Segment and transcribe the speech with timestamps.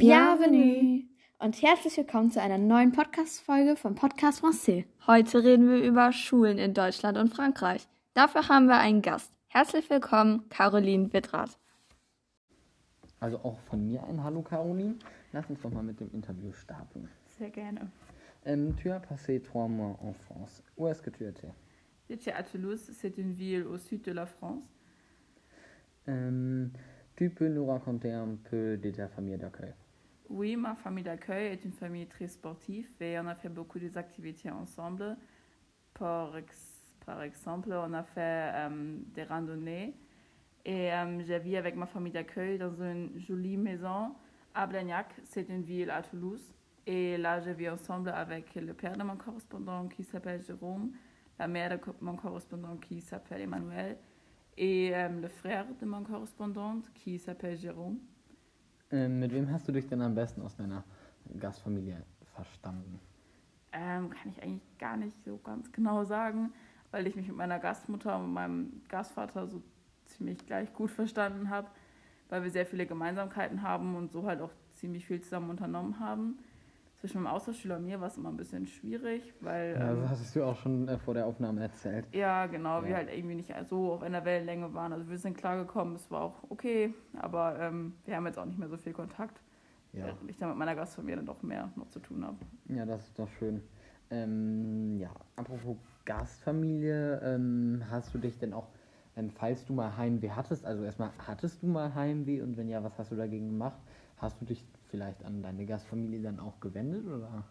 [0.00, 1.04] Bienvenue
[1.40, 4.86] und herzlich willkommen zu einer neuen Podcast-Folge von Podcast Français.
[5.06, 7.86] Heute reden wir über Schulen in Deutschland und Frankreich.
[8.14, 9.30] Dafür haben wir einen Gast.
[9.48, 11.58] Herzlich willkommen, Caroline Wittrath.
[13.20, 14.94] Also auch von mir ein Hallo Caroline.
[15.34, 17.06] Lass uns doch mal mit dem Interview starten.
[17.38, 17.92] Sehr gerne.
[18.46, 20.62] Euh, tu as passé trois mois en France.
[20.78, 21.52] Où est-ce que tu étais
[22.08, 24.64] J'étais à Toulouse, c'est une ville au sud de la France.
[26.08, 26.68] Euh,
[27.16, 29.74] Tu peux nous raconter un peu de ta famille d'accueil
[30.30, 34.50] Oui, ma famille d'accueil est une famille très sportive et on a fait beaucoup d'activités
[34.50, 35.16] ensemble.
[35.94, 39.94] Par, ex- par exemple, on a fait euh, des randonnées
[40.64, 44.14] et euh, j'ai vécu avec ma famille d'accueil dans une jolie maison
[44.54, 45.14] à Blagnac.
[45.24, 46.54] C'est une ville à Toulouse.
[46.86, 50.92] Et là, j'ai vécu ensemble avec le père de mon correspondant qui s'appelle Jérôme,
[51.38, 53.98] la mère de mon correspondant qui s'appelle Emmanuel
[54.58, 57.98] et euh, le frère de mon correspondant qui s'appelle Jérôme.
[58.90, 60.84] Äh, Mit wem hast du dich denn am besten aus deiner
[61.38, 62.02] Gastfamilie
[62.34, 63.00] verstanden?
[63.72, 66.52] Ähm, kann ich eigentlich gar nicht so ganz genau sagen,
[66.90, 69.62] weil ich mich mit meiner Gastmutter und meinem Gastvater so
[70.06, 71.68] ziemlich gleich gut verstanden habe,
[72.28, 76.38] weil wir sehr viele Gemeinsamkeiten haben und so halt auch ziemlich viel zusammen unternommen haben.
[77.00, 80.10] Zwischen meinem Austauschschüler und mir war es immer ein bisschen schwierig, weil Ja, ähm, das
[80.10, 82.04] hattest du auch schon äh, vor der Aufnahme erzählt.
[82.12, 82.96] ja, genau, wir Ja.
[82.96, 84.92] halt irgendwie nicht so auf einer Wellenlänge waren.
[84.92, 88.58] Also wir sind klargekommen, es war auch okay, aber ähm, wir haben jetzt auch nicht
[88.58, 89.40] mehr so viel Kontakt,
[89.94, 92.36] Ja, während ich dann mit meiner Gastfamilie dann doch mehr noch zu tun habe.
[92.68, 93.62] ja das ist doch schön.
[94.10, 98.66] Ähm, ja, apropos Gastfamilie, ähm, hast du dich denn auch,
[99.16, 102.82] ähm, falls du mal Heimweh hattest, also erstmal, hattest du mal Heimweh und wenn ja,
[102.84, 103.78] was hast du dagegen gemacht?
[104.20, 107.44] Hast du dich vielleicht an deine Gastfamilie dann auch gewendet oder?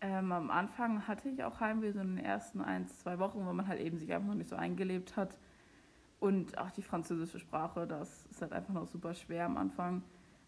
[0.00, 3.54] Ähm, am Anfang hatte ich auch Heimweh, so in den ersten ein, zwei Wochen, weil
[3.54, 5.38] man halt eben sich einfach noch nicht so eingelebt hat.
[6.20, 10.02] Und auch die französische Sprache, das ist halt einfach noch super schwer am Anfang,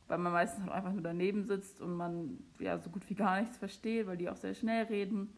[0.09, 3.41] weil man meistens halt einfach nur daneben sitzt und man ja so gut wie gar
[3.41, 5.33] nichts versteht, weil die auch sehr schnell reden.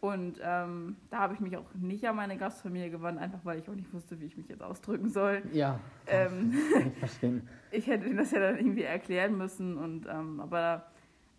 [0.00, 3.68] Und ähm, da habe ich mich auch nicht an meine Gastfamilie gewandt, einfach weil ich
[3.68, 5.42] auch nicht wusste, wie ich mich jetzt ausdrücken soll.
[5.52, 6.54] Ja, Ähm,
[6.86, 7.46] ich verstehen.
[7.70, 10.86] ich hätte ihnen das ja dann irgendwie erklären müssen und ähm, aber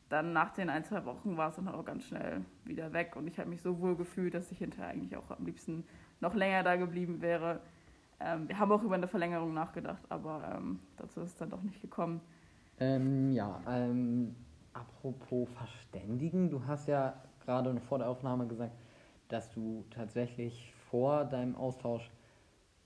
[0.09, 3.27] dann nach den ein, zwei Wochen war es dann auch ganz schnell wieder weg und
[3.27, 5.83] ich habe mich so wohl gefühlt, dass ich hinterher eigentlich auch am liebsten
[6.19, 7.61] noch länger da geblieben wäre.
[8.19, 11.63] Ähm, wir haben auch über eine Verlängerung nachgedacht, aber ähm, dazu ist es dann doch
[11.63, 12.21] nicht gekommen.
[12.79, 13.59] Ähm, ja,
[14.73, 18.73] apropos Verständigen, du hast ja gerade vor der Aufnahme gesagt,
[19.27, 22.09] dass du tatsächlich vor deinem Austausch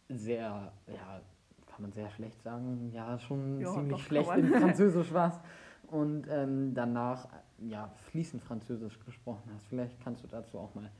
[0.09, 1.21] sehr, ja,
[1.65, 5.41] kann man sehr schlecht sagen, ja, schon Ja, ziemlich schlecht in Französisch warst
[5.87, 7.27] und ähm, danach,
[7.59, 9.65] ja, fließend Französisch gesprochen hast.
[9.67, 10.91] Vielleicht kannst du dazu auch mal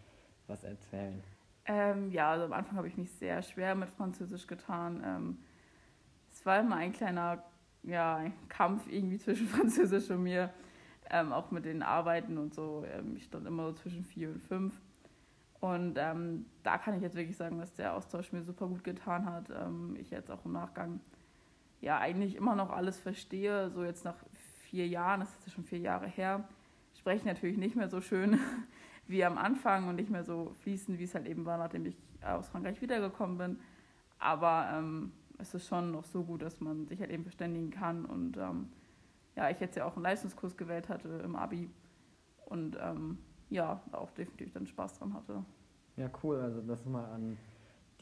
[0.47, 1.21] was erzählen.
[1.65, 5.03] Ähm, ja, also am Anfang habe ich mich sehr schwer mit Französisch getan.
[5.05, 5.37] Ähm,
[6.31, 7.43] es war immer ein kleiner
[7.87, 10.49] ja, ein Kampf irgendwie zwischen Französisch und mir,
[11.09, 12.85] ähm, auch mit den Arbeiten und so.
[12.87, 14.81] Ähm, ich stand immer so zwischen vier und fünf.
[15.59, 19.25] Und ähm, da kann ich jetzt wirklich sagen, dass der Austausch mir super gut getan
[19.25, 19.49] hat.
[19.49, 20.99] Ähm, ich jetzt auch im Nachgang
[21.81, 23.69] ja eigentlich immer noch alles verstehe.
[23.71, 24.15] So jetzt nach
[24.63, 26.47] vier Jahren, das ist ja schon vier Jahre her,
[26.97, 28.39] spreche ich natürlich nicht mehr so schön
[29.07, 31.95] wie am Anfang und nicht mehr so fließend, wie es halt eben war, nachdem ich
[32.21, 33.59] aus Frankreich wiedergekommen bin.
[34.19, 38.05] Aber ähm, es ist schon noch so gut, dass man sich halt eben verständigen kann.
[38.05, 38.69] Und ähm,
[39.35, 41.69] ja, ich jetzt ja auch einen Leistungskurs gewählt hatte im Abi
[42.45, 43.17] und ähm,
[43.49, 45.43] ja, auch definitiv dann Spaß dran hatte.
[45.97, 46.39] Ja, cool.
[46.39, 47.37] Also das mal an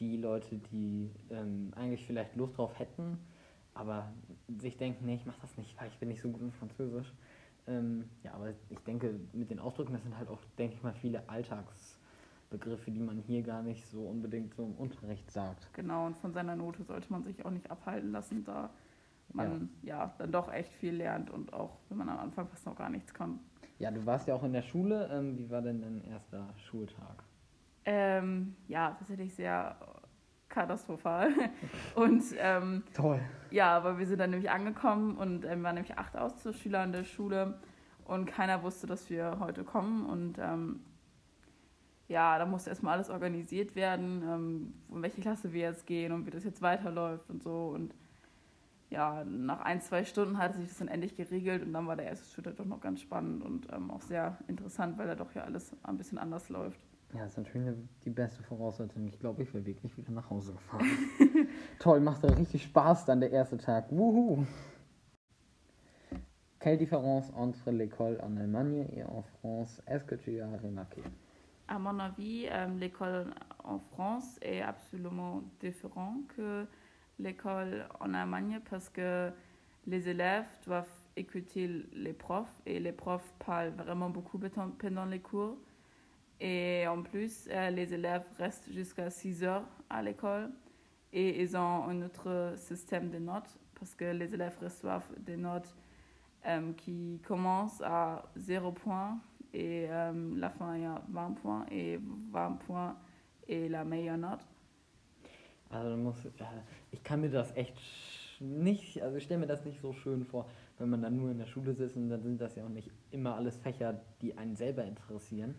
[0.00, 3.18] die Leute, die ähm, eigentlich vielleicht Lust drauf hätten,
[3.74, 4.12] aber
[4.58, 7.12] sich denken, nee, ich mach das nicht, weil ich bin nicht so gut in Französisch.
[7.66, 10.92] Ähm, ja, aber ich denke, mit den Ausdrücken, das sind halt auch, denke ich mal,
[10.92, 15.72] viele Alltagsbegriffe, die man hier gar nicht so unbedingt so im Unterricht sagt.
[15.72, 18.70] Genau, und von seiner Note sollte man sich auch nicht abhalten lassen, da
[19.34, 22.76] man ja, dann doch echt viel lernt und auch, wenn man am Anfang fast noch
[22.76, 23.40] gar nichts kann.
[23.78, 25.08] Ja, du warst ja auch in der Schule.
[25.12, 27.24] Ähm, wie war denn dein erster Schultag?
[27.84, 29.76] Ähm, ja, tatsächlich sehr
[30.48, 31.30] katastrophal.
[31.94, 33.20] Und ähm, Toll.
[33.50, 37.04] ja, aber wir sind dann nämlich angekommen und ähm, waren nämlich acht Austauschschüler in der
[37.04, 37.58] Schule
[38.04, 40.06] und keiner wusste, dass wir heute kommen.
[40.06, 40.80] Und ähm,
[42.08, 46.26] ja, da musste erstmal alles organisiert werden, ähm, in welche Klasse wir jetzt gehen und
[46.26, 47.72] wie das jetzt weiterläuft und so.
[47.74, 47.94] Und
[48.90, 52.06] ja, nach ein, zwei Stunden hatte sich das dann endlich geregelt und dann war der
[52.06, 55.42] erste Schultag doch noch ganz spannend und ähm, auch sehr interessant, weil da doch ja
[55.42, 56.80] alles ein bisschen anders läuft.
[57.14, 59.06] Ja, das ist natürlich eine, die beste Voraussetzung.
[59.06, 60.86] Ich glaube, ich wäre wirklich wieder nach Hause gefahren.
[61.78, 63.86] Toll, macht da richtig Spaß dann der erste Tag.
[63.90, 64.44] Wuhu!
[66.58, 71.02] Quelle différence entre l'école en Allemagne et en France est-ce que tu as remarqué
[71.68, 73.26] À mon avis, euh, l'école
[73.62, 76.66] en France est absolument différente que
[77.18, 79.30] l'école en Allemagne parce que
[79.86, 84.38] les élèves doivent écouter les profs et les profs parlent vraiment beaucoup
[84.78, 85.58] pendant les cours.
[86.40, 90.50] Et en plus, euh, les élèves restent jusqu'à 6 heures à l'école
[91.12, 95.74] et ils ont un autre système de notes parce que les élèves reçoivent des notes
[96.46, 99.18] euh, qui commencent à 0 points
[99.52, 101.98] et euh, la fin est à 20 points et
[102.32, 102.96] 20 points
[103.48, 104.44] est la meilleure note.
[105.70, 106.16] Also muss,
[106.92, 107.80] ich kann mir das echt
[108.40, 110.46] nicht, also ich stelle mir das nicht so schön vor,
[110.78, 112.90] wenn man dann nur in der Schule sitzt und dann sind das ja auch nicht
[113.10, 115.54] immer alles Fächer, die einen selber interessieren.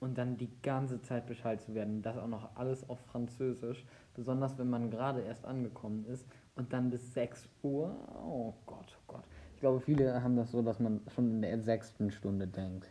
[0.00, 3.84] Und dann die ganze Zeit Bescheid zu werden, das auch noch alles auf Französisch,
[4.14, 6.24] besonders wenn man gerade erst angekommen ist
[6.54, 9.24] und dann bis 6 Uhr, oh Gott, oh Gott.
[9.54, 12.88] Ich glaube, viele haben das so, dass man schon in der sechsten Stunde denkt,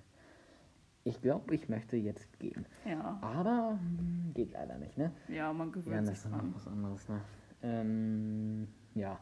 [1.07, 2.65] ich glaube, ich möchte jetzt gehen.
[2.86, 5.12] Ja, Aber hm, geht leider nicht, ne?
[5.27, 6.54] ja man gewöhnt Ja, das sich ist dann auch dran.
[6.56, 7.21] was anderes, ne?
[7.63, 9.19] Ähm, ja.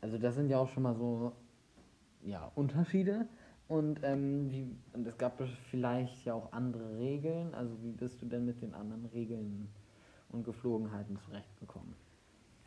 [0.00, 1.32] Also das sind ja auch schon mal so
[2.22, 3.28] ja, Unterschiede.
[3.68, 5.40] Und, ähm, wie, und es gab
[5.70, 7.54] vielleicht ja auch andere Regeln.
[7.54, 9.68] Also wie bist du denn mit den anderen Regeln
[10.30, 11.94] und Geflogenheiten zurechtgekommen?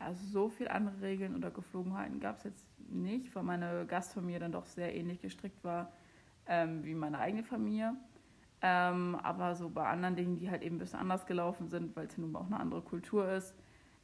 [0.00, 4.52] Also so viel andere Regeln oder Geflogenheiten gab es jetzt nicht, weil meine Gastfamilie dann
[4.52, 5.92] doch sehr ähnlich gestrickt war
[6.48, 7.94] ähm, wie meine eigene Familie.
[8.60, 12.06] Ähm, aber so bei anderen Dingen, die halt eben ein bisschen anders gelaufen sind, weil
[12.06, 13.54] es ja nun auch eine andere Kultur ist,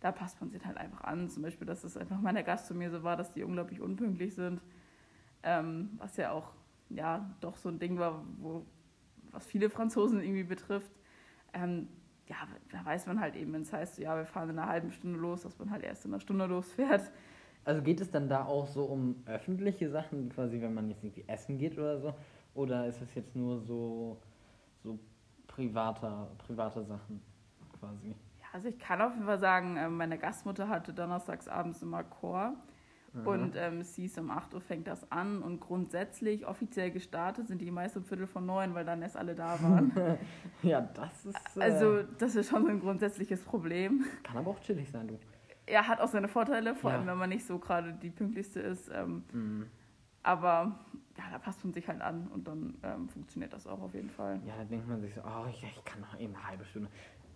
[0.00, 1.28] da passt man sich halt einfach an.
[1.28, 4.60] Zum Beispiel, dass es einfach meiner Gastfamilie so war, dass die unglaublich unpünktlich sind.
[5.42, 6.52] Ähm, was ja auch
[6.90, 8.64] ja doch so ein Ding war, wo,
[9.32, 10.90] was viele Franzosen irgendwie betrifft.
[11.52, 11.88] Ähm,
[12.28, 12.36] ja,
[12.70, 15.18] da weiß man halt eben, wenn es heißt, ja, wir fahren in einer halben Stunde
[15.18, 17.10] los, dass man halt erst in einer Stunde losfährt.
[17.64, 21.24] Also geht es dann da auch so um öffentliche Sachen, quasi wenn man jetzt irgendwie
[21.26, 22.14] essen geht oder so?
[22.54, 24.18] Oder ist es jetzt nur so
[25.54, 27.20] privater, private Sachen
[27.78, 28.08] quasi?
[28.08, 32.02] Ja, also ich kann auf jeden Fall sagen, ähm, meine Gastmutter hatte donnerstags abends immer
[32.02, 32.54] Chor.
[33.16, 33.30] Aha.
[33.30, 37.60] Und ähm, es hieß, um 8 Uhr fängt das an und grundsätzlich offiziell gestartet sind
[37.60, 39.92] die meist um Viertel von neun, weil dann erst alle da waren.
[40.64, 41.56] ja, das ist.
[41.56, 44.04] Äh, Also das ist schon so ein grundsätzliches Problem.
[44.24, 45.18] kann aber auch chillig sein, du.
[45.66, 46.96] Er hat auch seine Vorteile, vor Ja.
[46.98, 48.90] allem wenn man nicht so gerade die pünktlichste ist.
[48.92, 49.66] Ähm, Mhm.
[50.24, 50.80] Aber
[51.16, 54.10] ja, da passt man sich halt an und dann ähm, funktioniert das auch auf jeden
[54.10, 54.40] Fall.
[54.44, 56.88] Ja, da denkt man sich so, oh, ich, ich kann noch eben eine halbe Stunde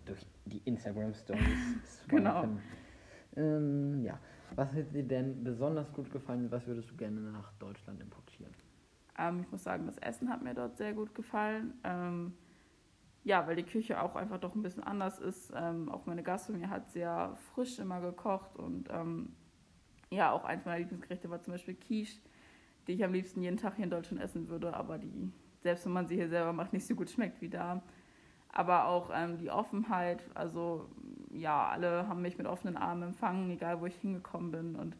[0.05, 2.45] durch die Instagram-Stories Genau.
[3.37, 4.19] Ähm, ja,
[4.55, 6.51] was hat dir denn besonders gut gefallen?
[6.51, 8.53] Was würdest du gerne nach Deutschland importieren?
[9.17, 11.73] Ähm, ich muss sagen, das Essen hat mir dort sehr gut gefallen.
[11.83, 12.33] Ähm,
[13.23, 15.53] ja, weil die Küche auch einfach doch ein bisschen anders ist.
[15.55, 19.33] Ähm, auch meine Gastfamilie hat sehr frisch immer gekocht und ähm,
[20.09, 22.19] ja, auch eins meiner Lieblingsgerichte war zum Beispiel Quiche,
[22.89, 25.31] die ich am liebsten jeden Tag hier in Deutschland essen würde, aber die,
[25.61, 27.83] selbst wenn man sie hier selber macht, nicht so gut schmeckt wie da.
[28.51, 30.89] Aber auch ähm, die Offenheit, also
[31.31, 34.97] ja, alle haben mich mit offenen Armen empfangen, egal wo ich hingekommen bin und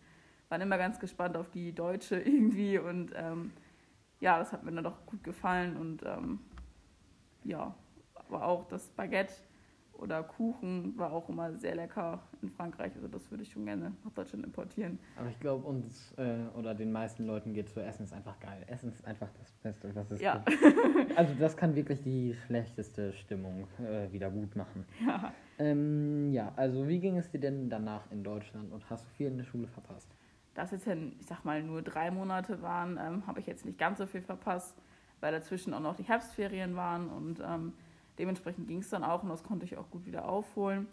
[0.50, 3.52] waren immer ganz gespannt auf die Deutsche irgendwie und ähm,
[4.20, 6.40] ja, das hat mir dann doch gut gefallen und ähm,
[7.44, 7.74] ja,
[8.14, 9.34] aber auch das Baguette
[10.00, 13.94] oder Kuchen war auch immer sehr lecker in Frankreich, also das würde ich schon gerne
[14.04, 14.98] nach Deutschland importieren.
[15.18, 18.64] Aber ich glaube, uns äh, oder den meisten Leuten geht so, Essen ist einfach geil.
[18.68, 20.38] Essen ist einfach das Beste, was es Ja.
[20.46, 20.58] gibt.
[21.16, 24.86] Also das kann wirklich die schlechteste Stimmung äh, wieder gut machen.
[25.06, 25.34] Ja.
[25.58, 29.28] Ähm, ja, also wie ging es dir denn danach in Deutschland und hast du viel
[29.28, 30.10] in der Schule verpasst?
[30.54, 33.66] Da es jetzt, ja, ich sag mal, nur drei Monate waren, ähm, habe ich jetzt
[33.66, 34.76] nicht ganz so viel verpasst,
[35.20, 37.74] weil dazwischen auch noch die Herbstferien waren und ähm,
[38.20, 40.88] dementsprechend ging es dann auch und das konnte ich auch gut wieder aufholen.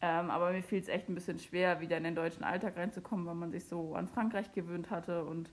[0.00, 3.26] Ähm, aber mir fiel es echt ein bisschen schwer, wieder in den deutschen Alltag reinzukommen,
[3.26, 5.50] weil man sich so an Frankreich gewöhnt hatte und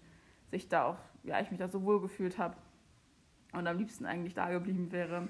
[0.52, 2.56] sich da auch, ja, ich mich da so wohl gefühlt habe
[3.54, 5.30] und am liebsten eigentlich da geblieben wäre.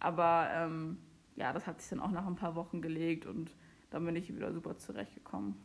[0.00, 0.98] Aber ähm,
[1.36, 3.54] ja, das hat sich dann auch nach ein paar Wochen gelegt und
[3.90, 5.56] dann bin ich wieder super zurechtgekommen.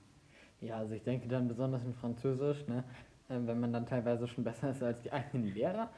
[0.61, 2.83] Ja, also ich denke dann besonders in Französisch, ne,
[3.29, 5.89] äh, wenn man dann teilweise schon besser ist als die eigenen Lehrer.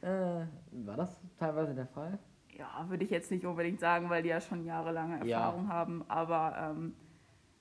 [0.00, 0.46] Äh,
[0.84, 2.18] war das teilweise der Fall?
[2.62, 5.38] Ja, würde ich jetzt nicht unbedingt sagen, weil die ja schon jahrelange Ja.
[5.38, 6.94] Erfahrung haben, aber ähm,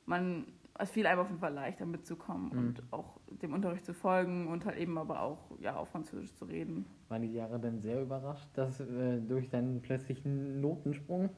[0.05, 0.45] man,
[0.77, 2.57] es fiel einem auf jeden Fall leichter mitzukommen Mhm.
[2.59, 6.45] und auch dem Unterricht zu folgen und halt eben aber auch ja, auf Französisch zu
[6.45, 6.85] reden.
[7.09, 11.29] Waren die Lehrer denn sehr überrascht, dass äh, durch deinen plötzlichen Notensprung?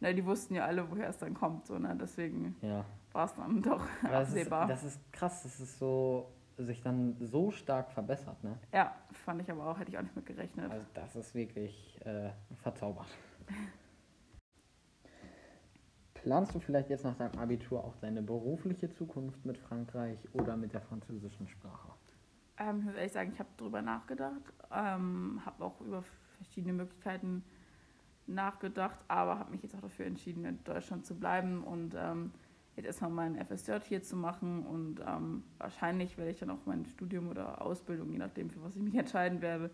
[0.00, 1.96] Na, die wussten ja alle, woher es dann kommt, so, ne?
[2.00, 2.84] deswegen Ja.
[3.12, 4.66] war es dann doch Aber das ist, absehbar.
[4.66, 6.32] das ist krass, dass es so
[6.64, 8.58] sich dann so stark verbessert, ne?
[8.72, 10.70] ja, fand ich aber auch, hätte ich auch nicht mit gerechnet.
[10.70, 12.30] Also das ist wirklich äh,
[12.62, 13.08] verzaubert.
[16.14, 20.74] Planst du vielleicht jetzt nach deinem Abitur auch deine berufliche Zukunft mit Frankreich oder mit
[20.74, 21.88] der französischen Sprache?
[22.58, 26.04] Ähm, ich muss ehrlich sagen, ich habe darüber nachgedacht, ähm, habe auch über
[26.36, 27.42] verschiedene Möglichkeiten
[28.26, 31.64] nachgedacht, aber habe mich jetzt auch dafür entschieden, in Deutschland zu bleiben.
[31.64, 32.32] Und ähm,
[32.76, 36.86] jetzt erstmal mein FSJ hier zu machen und ähm, wahrscheinlich werde ich dann auch mein
[36.86, 39.70] Studium oder Ausbildung, je nachdem, für was ich mich entscheiden werde,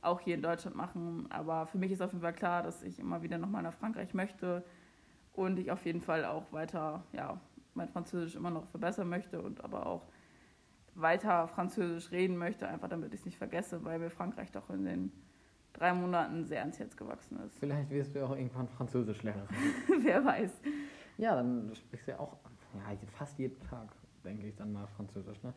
[0.00, 1.26] auch hier in Deutschland machen.
[1.30, 4.14] Aber für mich ist auf jeden Fall klar, dass ich immer wieder nochmal nach Frankreich
[4.14, 4.64] möchte
[5.32, 7.40] und ich auf jeden Fall auch weiter, ja,
[7.74, 10.06] mein Französisch immer noch verbessern möchte und aber auch
[10.94, 14.84] weiter Französisch reden möchte, einfach damit ich es nicht vergesse, weil mir Frankreich doch in
[14.84, 15.12] den
[15.72, 17.58] drei Monaten sehr ans Herz gewachsen ist.
[17.58, 19.48] Vielleicht wirst du auch irgendwann Französischlehrerin.
[20.02, 20.60] Wer weiß.
[21.18, 22.36] Ja, dann sprichst du ja auch
[22.74, 23.88] ja, fast jeden Tag,
[24.24, 25.42] denke ich, dann mal Französisch.
[25.42, 25.52] Ne?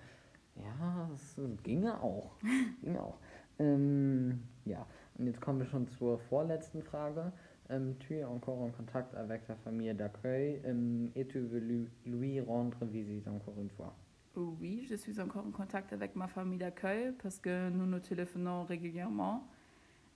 [0.56, 2.32] Ja, das ginge auch.
[2.82, 3.18] ginge auch.
[3.60, 4.86] Ähm, ja,
[5.18, 7.32] und jetzt kommen wir schon zur vorletzten Frage.
[7.70, 12.40] Ähm, tu es encore en contact avec ta famille d'accueil ähm, et tu veux lui
[12.42, 13.96] rendre visite encore une fois
[14.36, 18.66] Oui, je suis encore en contact avec ma famille d'accueil parce que nous nous téléphonons
[18.66, 19.48] régulièrement.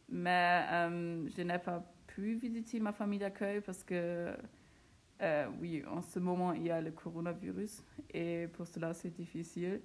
[0.10, 4.36] Mais euh, je n'ai pas pu visiter ma famille d'accueil parce que,
[5.22, 7.84] euh, oui, en ce moment, il y a le coronavirus
[8.14, 9.82] et pour cela, c'est difficile.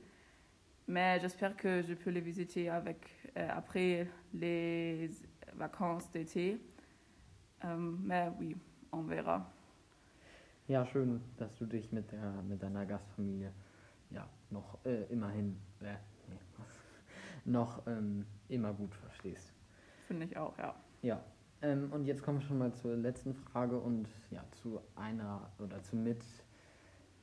[0.87, 5.11] Mais j'espère que je peux les visiter avec, euh, après les
[5.55, 6.61] vacances d'été.
[7.63, 8.57] Ähm, mais oui,
[8.93, 9.51] on verra.
[10.69, 13.53] Ja, schön, dass du dich mit, der, mit deiner Gastfamilie
[14.11, 15.97] ja noch äh, immerhin äh,
[16.29, 16.39] nee,
[17.45, 19.53] noch ähm, immer gut verstehst.
[20.07, 20.75] Finde ich auch, ja.
[21.03, 21.23] Ja.
[21.63, 25.83] Ähm, und jetzt kommen wir schon mal zur letzten Frage und ja, zu einer oder
[25.83, 26.23] zu mit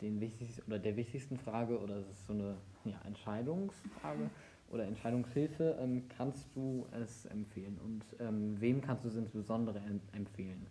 [0.02, 4.30] den wichtigsten oder der wichtigsten Frage oder es ist so eine ja, Entscheidungsfrage
[4.70, 5.78] oder Entscheidungshilfe.
[5.80, 9.82] Ähm, kannst du es empfehlen und ähm, wem kannst du es insbesondere
[10.14, 10.66] empfehlen?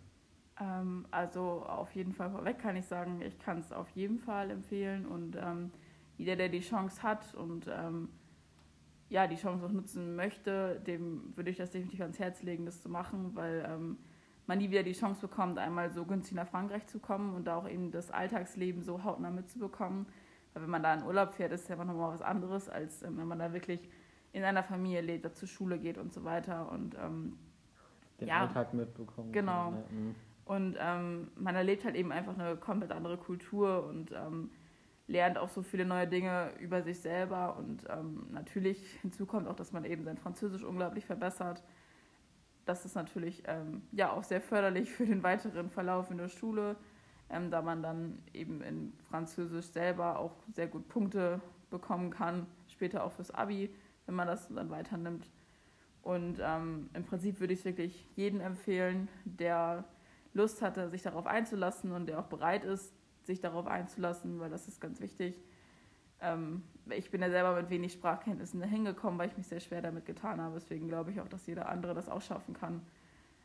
[0.59, 4.51] Ähm, also auf jeden Fall vorweg kann ich sagen, ich kann es auf jeden Fall
[4.51, 5.71] empfehlen und ähm,
[6.17, 8.09] jeder, der die Chance hat und ähm,
[9.11, 12.81] ja, die Chance auch nutzen möchte, dem würde ich das definitiv ans Herz legen, das
[12.81, 13.97] zu machen, weil ähm,
[14.47, 17.57] man nie wieder die Chance bekommt, einmal so günstig nach Frankreich zu kommen und da
[17.57, 20.05] auch eben das Alltagsleben so hautnah mitzubekommen.
[20.53, 23.03] Weil wenn man da in Urlaub fährt, ist es ja immer nochmal was anderes, als
[23.03, 23.81] ähm, wenn man da wirklich
[24.31, 26.71] in einer Familie lebt, da zur Schule geht und so weiter.
[26.71, 27.37] Und ähm,
[28.21, 29.33] den ja, Alltag mitbekommen.
[29.33, 29.71] Genau.
[29.71, 29.83] Ne?
[29.89, 30.15] Mhm.
[30.45, 34.51] Und ähm, man erlebt halt eben einfach eine komplett andere Kultur und ähm,
[35.11, 39.55] lernt auch so viele neue Dinge über sich selber und ähm, natürlich hinzu kommt auch,
[39.55, 41.63] dass man eben sein Französisch unglaublich verbessert.
[42.65, 46.77] Das ist natürlich ähm, ja auch sehr förderlich für den weiteren Verlauf in der Schule,
[47.29, 53.03] ähm, da man dann eben in Französisch selber auch sehr gut Punkte bekommen kann, später
[53.03, 53.69] auch fürs Abi,
[54.05, 55.29] wenn man das dann weiternimmt.
[56.03, 59.83] Und ähm, im Prinzip würde ich es wirklich jedem empfehlen, der
[60.33, 64.67] Lust hatte, sich darauf einzulassen und der auch bereit ist, sich darauf einzulassen, weil das
[64.67, 65.35] ist ganz wichtig.
[66.19, 69.81] Ähm, ich bin ja selber mit wenig Sprachkenntnissen dahin gekommen, weil ich mich sehr schwer
[69.81, 70.55] damit getan habe.
[70.55, 72.81] Deswegen glaube ich auch, dass jeder andere das auch schaffen kann.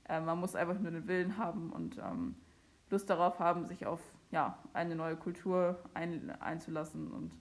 [0.09, 2.37] Ähm, man muss einfach nur den Willen haben und ähm,
[2.91, 7.11] Lust darauf haben, sich auf ja, eine neue Kultur ein, einzulassen.
[7.11, 7.33] Und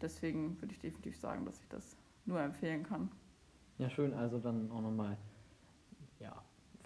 [0.00, 3.10] deswegen würde ich definitiv sagen, dass ich das nur empfehlen kann.
[3.78, 4.14] Ja, schön.
[4.14, 5.16] Also dann auch nochmal,
[6.18, 6.42] ja,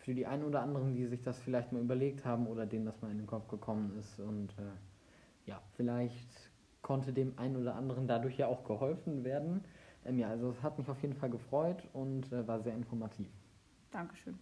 [0.06, 3.02] für die einen oder anderen, die sich das vielleicht mal überlegt haben oder denen das
[3.02, 4.20] mal in den Kopf gekommen ist.
[4.20, 6.28] Und äh, ja, vielleicht
[6.80, 9.64] konnte dem einen oder anderen dadurch ja auch geholfen werden.
[10.04, 13.26] Ähm, ja, also es hat mich auf jeden Fall gefreut und äh, war sehr informativ.
[13.90, 14.38] Dankeschön.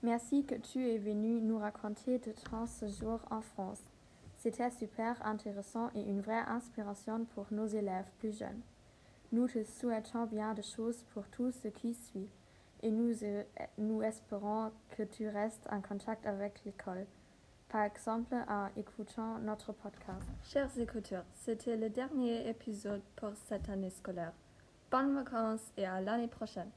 [0.00, 3.84] Merci que tu es venu nous raconter de ton séjour en France.
[4.36, 8.62] C'était super intéressant et une vraie inspiration pour nos élèves plus jeunes.
[9.30, 12.28] Nous te souhaitons bien de choses pour tout ce qui suit
[12.82, 13.14] et nous,
[13.78, 17.06] nous espérons que tu restes en contact avec l'école,
[17.68, 20.28] par exemple en écoutant notre podcast.
[20.44, 24.32] Chers écouteurs, c'était le dernier épisode pour cette année scolaire.
[24.90, 26.70] Bonnes vacances et à l'année prochaine.